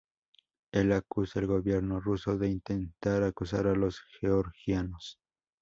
[0.71, 5.19] Él acusa al gobierno ruso de intentar asustar a los georgianos.